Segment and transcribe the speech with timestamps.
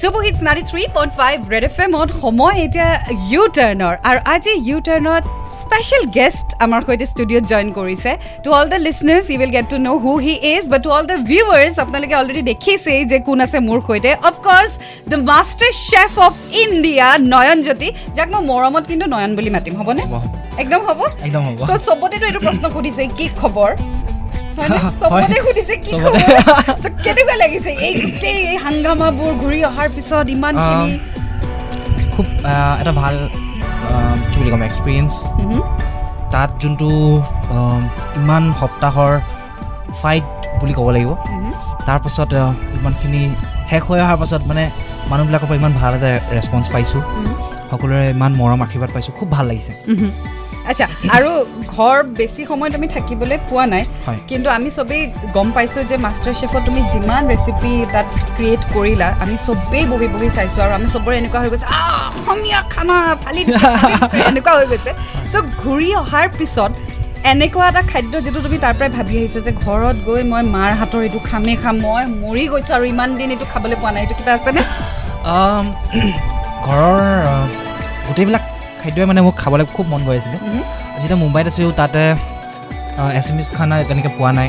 [0.00, 2.88] চুবহিট ninety three point five red F এমত সময় এতিয়া
[3.30, 5.22] ইউ টাৰ্ণৰ আৰু আজি ইউ টাৰ্ণত
[5.60, 8.10] স্পেচিয়েল গেষ্ট আমাৰ সৈতে ষ্টুডিঅ'ত জইন কৰিছে।
[8.44, 11.04] To all the listeners you will get to know' who he is but to all
[11.10, 14.72] the viewers আপোনালোকে অলৰেডি দেখিছেই যে কোন আছে মোৰ সৈতে। Of course
[15.10, 17.58] the master chef of India Nayan
[18.16, 20.02] যাক মই মৰমত কিন্তু নয়ন বুলি মাতিম হ'বনে?
[20.62, 21.00] একদম হ'ব?
[21.26, 23.70] একদম হ'ব। চ' চবতেতো এইটো প্ৰশ্ন সুধিছে কি খবৰ।
[25.00, 30.26] চবতে সুধিছে কি চবতে। খবৰ চ' কেনেকুৱা লাগিছে এই গোটেই এই হাংগামাবোৰ ঘূৰি অহাৰ পিছত
[30.36, 30.90] ইমানখিনি
[32.14, 32.26] খুব
[32.80, 33.14] এটা ভাল
[34.30, 35.12] কি বুলি ক'ম এক্সপিৰিয়েঞ্চ.
[36.32, 36.88] তাত যোনটো
[38.20, 39.12] ইমান সপ্তাহৰ
[40.00, 40.26] ফাইট
[40.60, 41.10] বুলি ক'ব লাগিব.
[41.88, 42.30] তাৰপাছত
[42.78, 43.22] ইমানখিনি
[43.70, 44.64] শেষ হৈ অহাৰ পাছত মানে
[45.10, 47.02] মানুহবিলাকৰ পৰা ইমান ভাল এটা ৰেচপঞ্চ পাইছোঁ.
[47.70, 49.72] সকলোৰে ইমান মৰম আশীৰ্বাদ পাইছোঁ খুব ভাল লাগিছে.
[50.70, 50.86] আচ্ছা
[51.16, 51.30] আৰু
[51.74, 53.84] ঘৰ বেছি সময় তুমি থাকিবলৈ পোৱা নাই
[54.30, 55.02] কিন্তু আমি চবেই
[55.36, 60.28] গম পাইছোঁ যে মাষ্টাৰ চেফত তুমি যিমান ৰেচিপি তাত ক্ৰিয়েট কৰিলা আমি চবেই বহি বহি
[60.36, 61.66] চাইছোঁ আৰু আমি চবৰে এনেকুৱা হৈ গৈছে
[62.10, 64.90] অসমীয়া খানা ফালি দিছে, ফালি দিছে", এনেকুৱা হৈ গৈছে।
[65.32, 66.72] চ' ঘূৰি অহাৰ পিছত
[67.32, 71.00] এনেকুৱা এটা খাদ্য যিটো তুমি তাৰ পৰাই ভাবি আহিছে যে ঘৰত গৈ মই মাৰ হাতৰ
[71.06, 74.32] এইটো খামেই খাম মই মৰি গৈছোঁ আৰু ইমান দিন এইটো খাবলৈ পোৱা নাই এইটো কিবা
[74.38, 74.62] আছেনে?
[76.66, 77.00] ঘৰৰ
[78.06, 78.44] গোটেইবিলাক
[78.80, 80.38] খাদ্যই মানে মোক খাবলৈ খুব মন গৈ আছিলে.
[81.00, 82.02] যেতিয়া মুম্বাইত আছিলোঁ তাতে
[83.18, 84.48] এছামিজ খানা তেনেকৈ পোৱা নাই।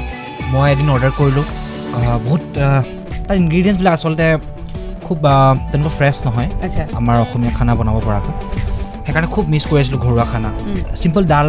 [0.51, 1.45] মই এদিন অৰ্ডাৰ কৰিলোঁ।
[2.25, 2.43] বহুত
[3.27, 4.25] তাৰ ইনগ্ৰিডিয়েণ্টছবিলাক আচলতে
[5.05, 5.17] খুব
[5.71, 6.49] তেনেকুৱা ফ্ৰেছ নহয়।
[6.99, 8.33] আমাৰ অসমীয়া খানা বনাব পৰাকৈ।
[9.05, 10.49] সেইকাৰণে খুব মিছ কৰি আছিলোঁ ঘৰুৱা খানা।
[11.01, 11.47] চিম্পল ডাল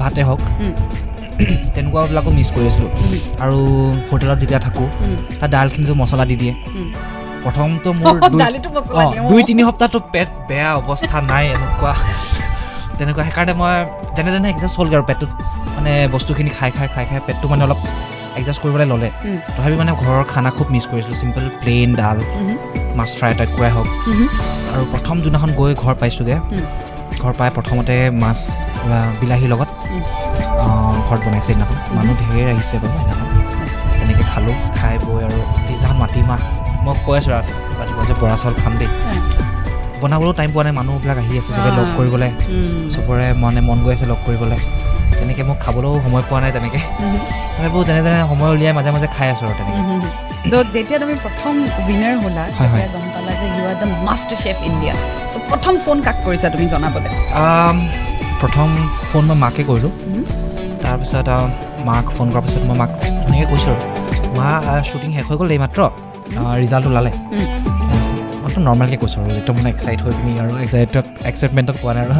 [0.00, 0.40] ভাতে হওক।
[1.74, 2.90] তেনেকুৱাবিলাকো মিছ কৰি আছিলোঁ।
[3.44, 3.58] আৰু
[4.10, 4.86] হোটেলত যেতিয়া থাকোঁ
[5.40, 6.54] তাত ডালখিনিতো মছলা দি দিয়ে।
[7.44, 8.14] প্ৰথমটো মোৰ
[9.30, 11.92] দুই-। তিনি সপ্তাহটো পেট বেয়া অৱস্থা নাই এনেকুৱা।
[12.98, 13.74] তেনেকুৱা সেইকাৰণে মই
[14.16, 15.30] যেনে তেনে এডজাষ্ট হ'লগৈ আৰু পেটটোত।
[15.76, 17.80] মানে বস্তুখিনি খাই খাই খাই খাই পেটটো মানে অলপ
[18.38, 19.08] এডজাষ্ট কৰিবলৈ ল'লে।
[19.54, 22.18] তথাপি মানে ঘৰৰ খানা খুব মিছ কৰিছিলোঁ চিম্পল প্লেইন ডাল
[22.98, 23.88] মাছ ফ্ৰাই টাইপ কৰাই হওক।
[24.72, 26.36] আৰু প্ৰথম যোনদিনাখন গৈ ঘৰ পাইছোঁগৈ
[27.22, 28.38] ঘৰ পাই প্ৰথমতে মাছ
[29.20, 29.70] বিলাহীৰ লগত
[31.08, 33.28] ঘৰত বনাইছে সেইদিনাখন। মানুহ ঢেৰ আহিছে বাৰু সেইদিনাখন।
[33.98, 36.40] তেনেকৈ খালোঁ খাই বৈ আৰু পিছদিনাখন মাটিমাহ
[36.84, 38.88] মই কৈ আছোঁ ৰাতি ৰাতিপুৱা যে বৰা চাউল খাম দেই।
[40.00, 42.30] বনাবলৈও টাইম পোৱা নাই মানুহবিলাক আহি আছে চবে লগ। কৰিবলৈ।
[42.94, 44.58] চবৰে মানে মন গৈ আছে লগ কৰিবলৈ।
[45.18, 46.80] তেনেকৈ মোক খাবলৈও সময় পোৱা নাই তেনেকৈ.
[47.56, 49.82] তথাপিও যেনে তেনে সময় উলিয়াই মাজে মাজে খাই আছোঁ আৰু তেনেকৈ।
[50.50, 51.54] ত' যেতিয়া তুমি প্ৰথম
[51.88, 52.44] উইনাৰ হ'লা
[52.94, 54.94] গম পালা যে you are the master chef India
[55.32, 57.10] so' প্ৰথম ফোন কাক কৰিছা তুমি জনাবলৈ?
[58.40, 58.68] প্ৰথম
[59.10, 59.92] ফোন মই মাকে কৰিলোঁ.
[60.82, 61.28] তাৰপিছত
[61.88, 62.90] মাক ফোন কৰাৰ পিছত মই মাক
[63.24, 63.82] ধুনীয়াকৈ কৈছোঁ আৰু।
[64.38, 64.48] মা
[64.88, 65.80] শ্বুটিং শেষ হৈ গ'ল এইমাত্ৰ।
[66.62, 67.10] ৰিজাল্ট ওলালে।
[68.42, 72.14] মইতো নৰ্মেলকৈ কৈছোঁ আৰু একদম মানে এক্সাইট হৈ পিনি আৰু এক্সাইটত এক্সাইটমেণ্টত কোৱা নাই আৰু।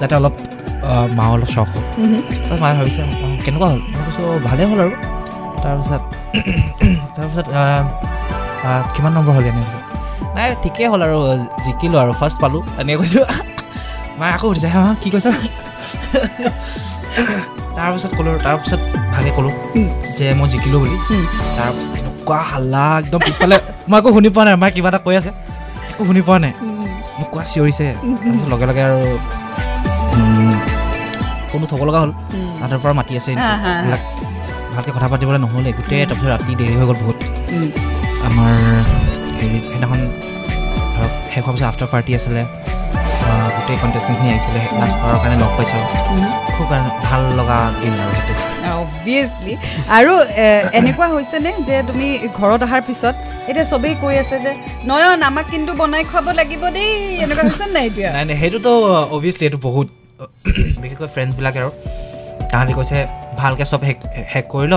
[0.00, 0.34] যাতে অলপ
[0.84, 3.06] আ, মা অলপ চখ হ'ল তাৰপিছত মায়ে ভাবিছে "অ,
[3.44, 3.80] কেনেকুৱা হ'ল?
[3.92, 4.92] মই কৈছোঁ ভালেই হ'ল আৰু।
[5.62, 6.02] তাৰপিছত
[7.16, 7.46] তাৰপিছত
[8.94, 9.78] কিমান নম্বৰ হ'ল এনেকৈ
[10.36, 11.18] নাই ঠিকেই হ'ল আৰু
[11.66, 13.24] জিকিলোঁ আৰু ফাৰ্ষ্ট পালোঁ। এনেকৈ কৈছোঁ
[14.18, 15.30] মায়ে আকৌ সুধিছে হা কি কৈছা?
[17.76, 18.80] তাৰপিছত ক'লোঁ তাৰপিছত
[19.14, 19.52] ভাগে ক'লোঁ
[20.18, 20.96] যে মই জিকিলোঁ বুলি।
[21.58, 23.56] তাৰপিছত এনেকুৱা হাল্লা একদম পিছফালে
[23.90, 25.30] মই একো শুনি পোৱা নাই মায়ে কিবা এটা কৈ আছে
[25.92, 26.86] একো শুনি পোৱা নাই। উম,
[27.18, 27.86] এনেকুৱা চিঞৰিছে
[28.22, 28.98] তাৰপিছত লগে লগে আৰু
[31.50, 32.10] ফোনটো থ'ব লগা হ'ল।
[32.58, 34.02] তাহাঁতৰ পৰা মাতি আছে এইবিলাক
[34.74, 37.18] ভালকৈ কথা পাতিবলৈ নহ'লে গোটেই তাৰপিছত ৰাতি দেৰি হৈ গ'ল বহুত।
[38.28, 38.54] আমাৰ
[39.38, 40.00] হেৰি সেইদিনাখন
[40.94, 42.42] ধৰক শেষ হোৱাৰ পিছত আফটাৰ পাৰ্টি আছিলে
[43.56, 45.82] গোটেই কণ্টেষ্টেণ্টখিনি আহিছিলে লাষ্টৰ কাৰণে লগ পাইছোঁ।
[46.54, 46.68] খুব
[47.08, 48.47] ভাল লগা দিন আৰু সেইটো।
[48.80, 49.52] অবভিয়াছলি
[49.96, 50.12] আৰু
[50.78, 52.06] এনেকুৱা হৈছেনে যে তুমি
[52.38, 53.14] ঘৰত অহাৰ পিছত
[53.50, 54.52] এতিয়া চবেই কৈ আছে যে
[54.86, 56.90] নয়ন আমাক কিন্তু বনাই খুৱাব লাগিব দেই।
[57.24, 58.08] এনেকুৱা হৈছে নাই এতিয়া?
[58.12, 58.70] নাই নাই সেইটোতো
[59.16, 59.88] অভিয়াছলি এইটো বহুত
[60.82, 61.70] বিশেষকৈ ফ্ৰেণ্ডছবিলাকে আৰু।
[62.50, 62.96] তাহাঁতি কৈছে
[63.40, 63.96] ভালকৈ চব শেষ
[64.32, 64.74] শেষ কৰি ল।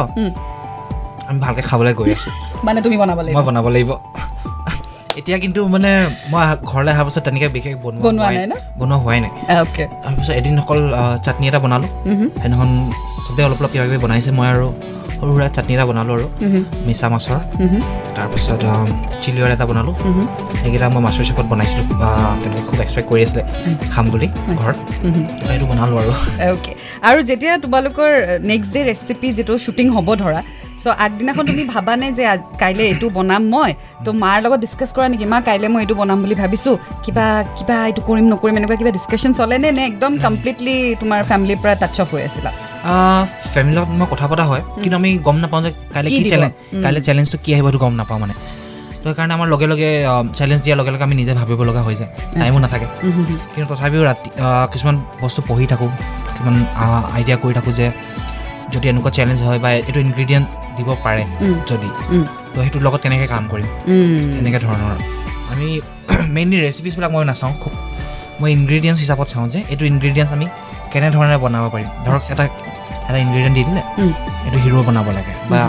[1.29, 2.31] আমি ভালকৈ খাবলৈ গৈ আছোঁ।
[2.67, 3.91] মানে তুমি বনাব লাগিব। মই বনাব লাগিব।
[5.19, 5.89] এতিয়া কিন্তু মানে
[6.31, 8.01] মই ঘৰলৈ অহাৰ পাছত তেনেকৈ বিশেষ বনোৱা
[8.79, 9.31] বনোৱা হোৱাই- নাই
[10.03, 10.79] তাৰপিছত এদিন অকল
[11.25, 11.89] চাটনি এটা বনালোঁ।
[12.33, 12.69] সেইদিনাখন
[13.31, 14.67] চবেই অলপ অলপ কিবা কিবি বনাইছে মই আৰু
[15.17, 16.25] সৰু সুৰা চাটনি এটা বনালোঁ আৰু
[16.87, 17.39] মিছা মাছৰ
[18.15, 18.85] তাৰপিছত আহ,
[19.23, 19.93] চিলি অইল এটা বনালোঁ।
[20.59, 21.85] সেইকেইটা মই মাছৰ চেপত বনাইছিলোঁ
[22.41, 23.43] তেনেকৈ খুব এক্সপেক্ট কৰি আছিলে
[23.93, 24.27] খাম বুলি
[24.59, 24.77] ঘৰত।
[25.47, 26.11] সেইটো বনালোঁ আৰু।
[26.53, 26.71] অ'কে
[27.09, 28.09] আৰু যেতিয়া তোমালোকৰ
[28.51, 30.41] নেক্সট ডে ৰেচিপি যিটো শ্বুটিং হ'ব ধৰা
[30.81, 32.23] চ' আগদিনাখন তুমি ভাবানে যে
[32.61, 33.71] কাইলৈ এইটো বনাম মই?
[34.05, 35.25] তো মাৰ লগত ডিছকাছ কৰা নেকি?
[35.33, 36.75] মা কাইলৈ মই এইটো বনাম বুলি ভাবিছোঁ।
[37.05, 37.25] কিবা
[37.57, 39.83] কিবা এইটো কৰিম নকৰিম এনেকুৱা কিবা ডিছকাশ্যন চলেনে নে?
[39.91, 42.51] একদম কমপ্লিটলি তোমাৰ ফেমিলিৰ পৰা টাচ অফ হৈ আছিলা?
[43.53, 46.23] ফেমিলিৰ লগত মই কথা পতা হয়। কিন্তু আমি গম নাপাওঁ যে কাইলৈ কি?
[46.31, 48.33] চেলেঞ্জ। কাইলৈ চেলেঞ্জটো কি আহিব সেইটো গম নাপাওঁ মানে।
[49.01, 49.89] তো সেইকাৰণে আমাৰ লগে লগে
[50.39, 52.87] চেলেঞ্জ দিয়াৰ লগে লগে আমি নিজে ভাবিব লগা হৈ যায়। টাইমো নাথাকে।
[53.53, 54.27] কিন্তু তথাপিও ৰাতি
[54.73, 55.89] কিছুমান বস্তু পঢ়ি থাকোঁ।
[56.33, 56.55] কিছুমান
[57.17, 57.87] আইডিয়া কৰি থাকোঁ যে
[58.73, 61.23] যদি এনেকুৱা চেলেঞ্জ হয় বা এইটো ইনগ্ৰিডিয়েণ্ট দিব পাৰে
[61.69, 61.89] যদি
[62.53, 64.97] তো সেইটোৰ লগত কেনেকৈ কাম কৰিম। উম, এনেকৈ ধৰণৰ।
[65.51, 65.67] আমি
[66.35, 67.73] মেইনলি ৰেচিপিছবিলাক মই নাচাওঁ। খুব
[68.41, 70.47] মই ইনগ্ৰিডিয়েণ্টছ হিচাপত চাওঁ যে এইটো ইনগ্ৰিডিয়েণ্টছ আমি
[70.93, 72.45] কেনেধৰণে বনাব পাৰিম। ধৰক এটা
[73.11, 73.81] এটা ইনগ্ৰিডিয়েণ্ট দি দিলে।
[74.45, 75.59] এইটো হিৰ' বনাব লাগে। বা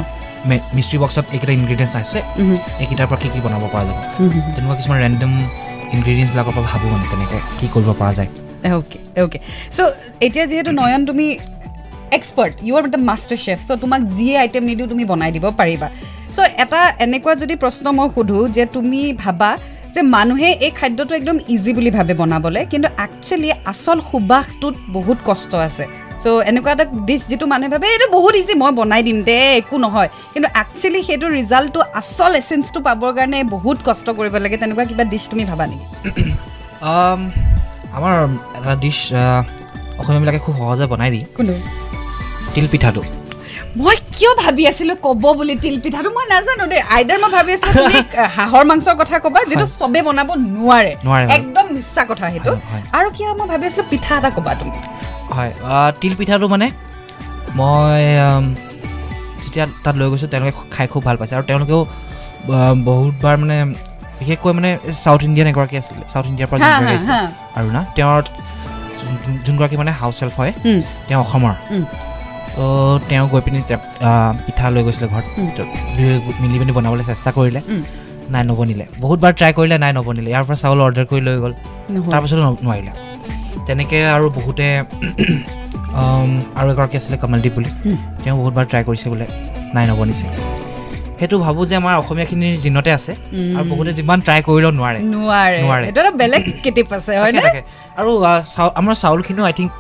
[0.77, 2.19] মিষ্ট্ৰি বক্সত এইকেইটা ইনগ্ৰিডিয়েণ্টছ আছে।
[2.83, 3.99] এইকেইটাৰ পৰা কি কি বনাব পৰা যাব।
[4.55, 5.33] তেনেকুৱা কিছুমান ৰেণ্ডম
[5.95, 8.31] ইনগ্ৰিডিয়েণ্টছবিলাকৰ পৰা ভাবোঁ মানে তেনেকৈ কি কৰিব পৰা যায়।
[8.79, 9.39] অ'কে অ'কে
[9.77, 9.81] চ'
[10.27, 11.27] এতিয়া যিহেতু নয়ন তুমি
[12.19, 15.89] expert you are the master chef so' তোমাক যিয়ে আইটেম নিদিওঁ তুমি বনাই দিব পাৰিবা।
[16.35, 19.51] চ' এটা এনেকুৱা যদি প্ৰশ্ন মই সোধোঁ যে তুমি ভাবা
[19.95, 25.53] যে মানুহে এই খাদ্যটো একদম ইজি বুলি ভাবে বনাবলৈ কিন্তু একচুৱেলি আচল সুবাসটোত বহুত কষ্ট
[25.69, 25.85] আছে।
[26.23, 29.77] চ' এনেকুৱা এটা ডিছ যিটো মানুহে ভাবে এইটো বহুত ইজি মই বনাই দিম দে একো
[29.85, 35.05] নহয়। কিন্তু একচুৱেলি সেইটো ৰিজাল্টটো আচল এচেঞ্চটো পাবৰ কাৰণে বহুত কষ্ট কৰিব লাগে। তেনেকুৱা কিবা
[35.13, 35.87] ডিছ তুমি ভাবা নেকি?
[37.97, 38.15] আমাৰ
[38.59, 38.99] এটা ডিছ
[40.01, 41.53] অসমীয়াবিলাকে খুব সহজে বনাই দিয়ে। কোনো
[42.55, 43.03] তিল পিঠাটো।
[43.77, 47.73] মই কিয় ভাবি আছিলো ক'ব বুলি তিল পিঠাটো মই নাজানো দেই। আইডাৰ মই ভাবি আছিলো
[47.79, 47.99] তুমি
[48.37, 50.93] হাঁহৰ মাংসৰ কথা ক'বা যিটো। চবে বনাব নোৱাৰে।
[51.37, 52.53] একদম মিছা কথা সেইটো।
[52.97, 54.73] আৰু কিয় মই ভাবি আছিলো পিঠা এটা ক'বা তুমি।
[55.37, 55.53] হয়
[56.01, 56.67] তিল পিঠাটো মানে
[57.59, 58.03] মই
[59.43, 61.81] যেতিয়া তাত লৈ গৈছোঁ তেওঁলোকে খাই খুব ভাল পাইছে। আৰু তেওঁলোকেও
[62.89, 63.57] বহুতবাৰ মানে
[64.19, 64.71] বিশেষকৈ মানে
[65.05, 66.59] চাউথ ইণ্ডিয়ান এগৰাকী আছিলে চাউথ ইণ্ডিয়াৰ পৰা
[67.59, 68.23] আৰু না তেওঁৰ
[69.01, 70.53] যোন- যোনগৰাকী মানে হাউচ হেল্প হয়
[71.09, 71.55] তেওঁ অসমৰ।
[72.57, 72.65] তো
[73.09, 73.59] তেওঁ গৈ পিনি
[74.47, 75.27] পিঠা লৈ গৈছিলে ঘৰত
[76.43, 77.61] মিলি পিনি বনাবলৈ চেষ্টা কৰিলে।
[78.33, 81.53] নাই নবনিলে। বহুতবাৰ ট্ৰাই কৰিলে নাই নবনিলে। ইয়াৰ পৰা চাউল অৰ্ডাৰ কৰি লৈ গ'ল।
[82.13, 82.93] তাৰপিছতো নোৱাৰিলে।
[83.67, 84.67] তেনেকৈ আৰু বহুতে
[86.59, 87.71] আৰু এগৰাকী আছিলে কমলদীপ বুলি।
[88.23, 89.27] তেওঁ বহুতবাৰ ট্ৰাই কৰিছে বোলে
[89.75, 90.27] নাই নবনিছে।
[91.19, 93.13] সেইটো ভাবোঁ যে আমাৰ অসমীয়াখিনিৰ জিনতে আছে।
[93.57, 95.87] আৰু বহুতে যিমান ট্ৰাই কৰিলেও নোৱাৰে। নোৱাৰে।
[96.23, 97.13] বেলেগ কেটিপ আছে।
[98.01, 98.11] আৰু
[98.81, 99.71] আমাৰ চাউলখিনিও আই থিংক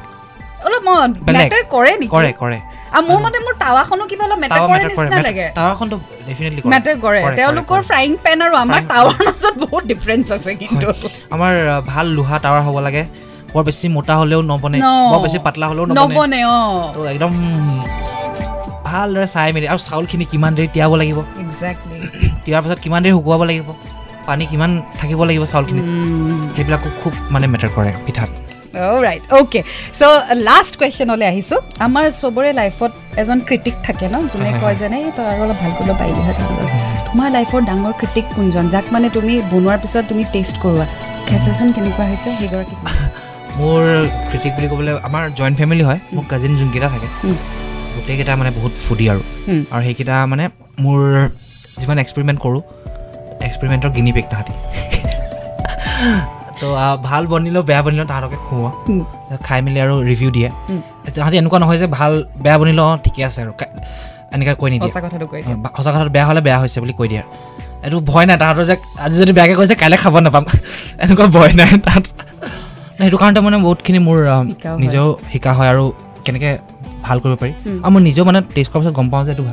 [0.72, 0.88] অলপ।
[1.28, 2.12] মেটাৰ কৰে নেকি?
[2.16, 2.58] কৰে কৰে।
[2.94, 5.96] আৰু মোৰ মতে মোৰ টাৱাখনো কিবা অলপ মেটাৰ কৰে। নিচিনা লাগে। টাৱাখনটো
[6.28, 10.26] definitely কৰে। মেটাৰ কৰে। কৰে, তেওঁলোকৰ কৰে। ফ্ৰাইং পেন আৰু আমাৰ। টাৱাৰ মাজত বহুত ডিফাৰেঞ্চ
[10.36, 10.86] আছে কিন্তু।
[11.34, 11.52] আমাৰ
[11.92, 13.02] ভাল লোহা টাৱাৰ হ'ব লাগে।
[13.54, 14.78] বৰ বেছি মোটা হ'লেও নবনে।
[15.12, 16.58] বৰ বেছি পাতলা হ'লেও নবনে। অ।
[16.94, 17.32] তো একদম
[18.88, 21.18] ভালদৰে চাই মেলি। আৰু চাউলখিনি কিমান দেৰি তিয়াব লাগিব?
[21.42, 21.98] এক্সেক্টলি
[22.44, 23.68] তিয়াৰ পাছত কিমান দেৰি শুকুৱাব লাগিব?
[24.28, 24.70] পানী কিমান
[25.00, 25.82] থাকিব লাগিব চাউলখিনি?
[26.56, 28.30] সেইবিলাকো খুব মানে মেটাৰ কৰে পিঠাত।
[29.06, 29.60] ৰাইট অ'কে
[29.98, 30.02] চ'
[30.48, 32.92] লাষ্ট কুৱেশ্যনলৈ আহিছোঁ। আমাৰ চবৰে লাইফত
[33.22, 36.22] এজন ক্ৰিটিক থাকে ন যোনে কয় হয়। যে নাই তই আৰু অলপ ভাল কৰিব পাৰিলি
[36.26, 36.36] হয়
[37.08, 40.86] তোমাৰ লাইফৰ ডাঙৰ ক্ৰিটিক কোনজন যাক মানে তুমি বনোৱাৰ পিছত তুমি টেষ্ট কৰোৱা?
[41.28, 42.28] খাইছাচোন কেনেকুৱা হৈছে?
[42.40, 42.76] সেইগৰাকী?
[43.58, 43.82] মোৰ
[44.30, 47.08] ক্ৰিটিক বুলি ক'বলৈ আমাৰ জইণ্ট ফেমিলি হয় মোৰ কাজিন যোনকেইটা থাকে
[47.96, 49.22] গোটেইকেইটা মানে বহুত ফুডি আৰু।
[49.72, 50.44] আৰু সেইকেইটা মানে
[50.84, 50.98] মোৰ
[51.80, 52.60] যিমান এক্সপেৰিমেণ্ট কৰোঁ
[53.48, 54.52] এক্সপেৰিমেণ্টৰ গিনিপেক তাহাঁতি।
[56.62, 56.68] তো
[57.08, 58.70] ভাল বনিলেও বেয়া বনিলেও তাহাঁতকে খুওৱা
[59.46, 60.48] খাই মেলি আৰু ৰিভিউ দিয়ে।
[61.14, 62.12] তাহাঁতি এনেকুৱা নহয় যে ভাল
[62.44, 63.52] বেয়া বনিলেও অঁ ঠিকে আছে আৰু।
[64.34, 64.92] এনেকৈ কৈ নিদিয়ে।
[65.76, 67.22] সঁচা কথাটো বেয়া হ'লে বেয়া হৈছে বুলি কৈ দিয়ে।
[67.84, 68.74] এইটো ভয় নাই তাহাঁতৰ যে
[69.04, 70.44] আজি যদি বেয়াকৈ কৈছে কাইলৈ খাব নাপাম।
[71.02, 72.04] এনেকুৱা ভয় নাই তাহাঁত
[72.98, 74.18] সেইটো কাৰণতে মানে বহুতখিনি মোৰ।
[74.82, 75.84] নিজেও শিকা হয় আৰু
[76.24, 76.50] কেনেকৈ
[77.06, 77.52] ভাল কৰিব পাৰি।
[77.84, 79.44] আৰু মই নিজেও মানে টেষ্ট কৰাৰ পাছত গম পাওঁ যে এইটো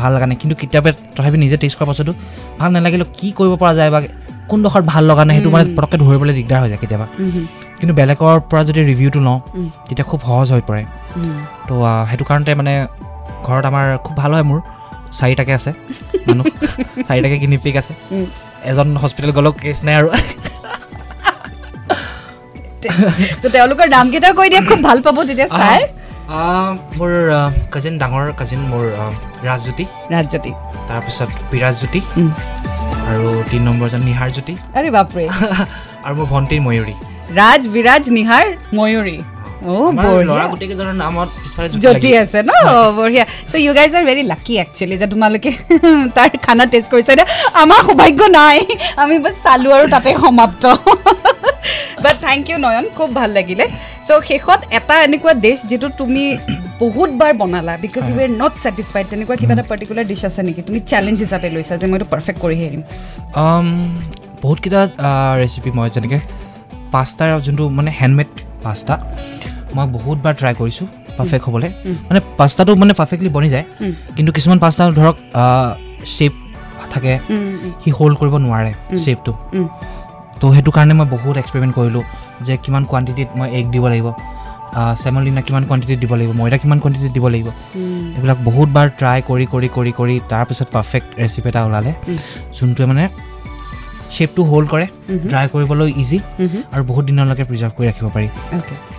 [0.00, 2.12] ভাল লগা নাই। কিন্তু কেতিয়াবা তথাপি নিজে টেষ্ট কৰাৰ পাছতো
[2.60, 4.00] ভাল নালাগিলেও কি কৰিব পৰা যায় বা
[4.50, 7.06] কোনডোখৰত ভাল লগা নাই সেইটো মানে। পটককৈ ধৰিবলৈ দিগদাৰ হৈ যায় কেতিয়াবা।
[7.78, 9.38] কিন্তু বেলেগৰ পৰা যদি ৰিভিউটো লওঁ
[9.86, 10.82] তেতিয়া খুব সহজ হৈ পৰে।
[11.68, 11.74] তো
[12.10, 12.72] সেইটো কাৰণতে মানে
[13.46, 14.58] ঘৰত আমাৰ খুব ভাল হয় মোৰ
[15.18, 15.70] চাৰিটাকে আছে
[16.28, 16.44] মানুহ।
[17.08, 18.26] চাৰিটাকে গিনিপিক আছে। উম।
[18.70, 20.08] এজন হস্পিটেল গ'লেও কেছ নাই আৰু।
[23.54, 25.80] তেওঁলোকৰ নামকেইটাও কৈ দিয়া খুব ভাল পাব তেতিয়া চাই
[26.98, 27.12] মোৰ
[27.72, 28.84] কাজিন ডাঙৰ কাজিন মোৰ
[29.48, 30.52] ৰাজজ্যোতি। ৰাজজ্যোতি।
[30.88, 32.00] তাৰপিছত বিৰাজজ্যোতি।
[33.10, 35.24] আৰু তিনি নম্বৰজন নিহাৰজ্যোতি আৰে বাপৰে।
[36.06, 36.94] আৰু মোৰ ভণ্টি ময়ূৰী।
[37.40, 38.44] ৰাজ বিৰাজ নিহাৰ
[38.78, 39.16] ময়ূৰী।
[39.58, 42.52] অ' আমাৰ বঢ়িয়া। ল'ৰা গোটেইকেইজনৰ নামত পিছফালে জ্যোতি জ্যোতি লাগি- আছে ন?
[42.98, 45.50] বঢ়িয়া। So' you guys are very lucky actually যে তোমালোকে
[46.16, 47.28] তাৰ খানা টেষ্ট কৰিছা এতিয়া
[47.62, 48.58] আমাৰ সৌভাগ্য নাই।
[49.02, 50.64] আমি বাছ চালোঁ আৰু তাতে সমাপ্ত।
[52.04, 52.84] But thank you Nayan.
[52.96, 53.64] খুব ভাল লাগিলে।
[54.08, 56.24] চ' শেষত এটা এনেকুৱা ডিছ যিটো তুমি
[56.82, 60.60] বহুতবাৰ বনালা because you are not satisfied তেনেকুৱা কিবা এটা পাৰ্টিকুলাৰ ডিছ আছে নেকি?
[60.68, 62.82] তুমি চেলেঞ্জ হিচাপে লৈছা যে মই এইটো পাৰফেক্ট কৰিহে এৰিম
[63.42, 63.66] Um,
[64.42, 64.80] বহুতকেইটা
[65.40, 66.18] ৰেচিপি মই যেনেকৈ
[66.94, 68.30] পাষ্টাৰ যোনটো মানে হেণ্ডমেড
[68.64, 68.94] পাষ্টা
[69.76, 70.86] মই বহুতবাৰ ট্ৰাই কৰিছোঁ
[71.18, 71.70] পাৰফেক্ট হ'বলৈ।
[72.08, 73.64] মানে পাষ্টাটো মানে পাৰফেক্টলি বনি যায়
[74.16, 75.16] কিন্তু কিছুমান পাষ্টা ধৰক
[76.14, 76.34] শ্বেপ
[76.92, 77.12] থাকে
[77.82, 78.72] সি হোল্ড কৰিব নোৱাৰে।
[79.04, 79.32] শ্বেপটো
[80.40, 82.04] তো সেইটো কাৰণে মই বহুত এক্সপেৰিমেণ্ট কৰিলোঁ।
[82.46, 84.08] যে কিমান কোৱাণ্টিটিত মই এগ দিব লাগিব
[85.02, 87.48] চেমলিনা কিমান কোৱাণ্টিটিত দিব লাগিব ময়দা কিমান কোৱাণ্টিটিত দিব লাগিব
[88.16, 91.92] এইবিলাক বহুতবাৰ ট্ৰাই কৰি কৰি কৰি কৰি তাৰপিছত পাৰফেক্ট ৰেচিপি এটা ওলালে।
[92.56, 93.04] যোনটোৱে মানে
[94.16, 94.86] শ্বেপটো হোল্ড কৰে
[95.30, 96.18] ড্ৰাই কৰিবলৈ ইজি
[96.74, 98.28] আৰু বহুত দিনলৈকে প্ৰিজাৰ্ভ কৰি ৰাখিব পাৰি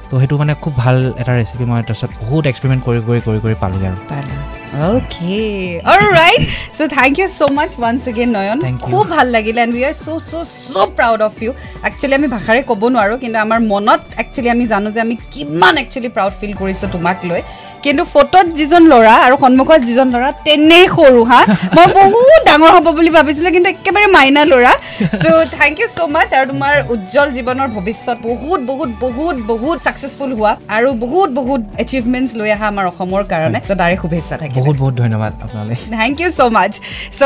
[0.09, 3.55] তো সেইটো মানে খুব ভাল এটা ৰেচিপি মই তাৰপিছত বহুত এক্সপেৰিমেণ্ট কৰি কৰি কৰি কৰি
[3.63, 4.35] পালোঁগৈ আৰু পালা।
[4.69, 5.81] Okay.
[5.81, 6.41] All right.
[6.73, 8.59] So thank you so much once again, Noyon.
[8.65, 8.89] Thank you.
[8.89, 11.51] খুব ভাল লাগিলে and we are so' so' so' proud of you
[11.87, 16.09] actually আমি ভাষাৰে ক'ব নোৱাৰোঁ কিন্তু আমাৰ মনত একচুৱেলি আমি জানো যে আমি কিমান একচুৱেলি
[16.15, 17.41] প্ৰাউড ফিল কৰিছোঁ তোমাক লৈ
[17.85, 21.41] কিন্তু ফটোত যিজন ল'ৰা আৰু সন্মুখত যিজন ল'ৰা তেনেই সৰু হা?
[21.75, 24.73] মই বহুত ডাঙৰ হ'ব বুলি ভাবিছিলোঁ কিন্তু একেবাৰে মাইনা ল'ৰা।
[25.23, 30.31] চ' থেংক ইউ ছ' মাছ আৰু তোমাৰ উজ্জ্বল জীৱনৰ ভৱিষ্যত বহুত বহুত বহুত বহুত ছাকচেছফুল
[30.37, 34.75] হোৱা আৰু বহুত বহুত এচিভমেণ্টছ লৈ আহা আমাৰ অসমৰ কাৰণে। চ' তাৰে শুভেচ্ছা থাকিল। বহুত
[34.81, 36.73] বহুত ধন্যবাদ আপোনালৈ। থেংক ইউ ছ' মাছ
[37.19, 37.23] চ'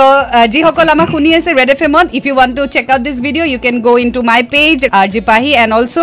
[0.53, 3.47] যিসকল আমাক শুনি আছে ৰেড এফ এমত if you want to check out this video'
[3.51, 5.97] you can go' into my page R G Pahi and also'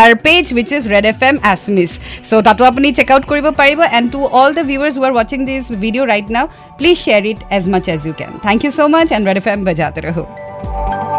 [0.00, 1.90] R page which is red F M Assamese
[2.28, 5.44] show' তাতো আপুনি check out কৰিব পাৰিব and to all the viewers who are watching
[5.46, 6.48] this video right now,
[6.78, 8.40] please share it as much as you can.
[8.40, 11.15] Thank you so much and Red FM bajate raho.